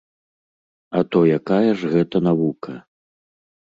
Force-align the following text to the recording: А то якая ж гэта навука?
А 1.01 1.03
то 1.11 1.19
якая 1.39 1.71
ж 1.85 1.95
гэта 1.95 2.27
навука? 2.33 2.71